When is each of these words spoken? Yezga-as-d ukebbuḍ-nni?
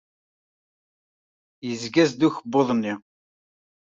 Yezga-as-d 1.67 2.21
ukebbuḍ-nni? 2.27 2.93